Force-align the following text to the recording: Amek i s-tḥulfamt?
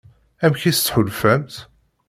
Amek 0.45 0.63
i 0.65 0.71
s-tḥulfamt? 0.73 1.55